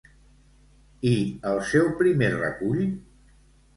[1.11, 1.13] I
[1.51, 2.83] el seu primer recull?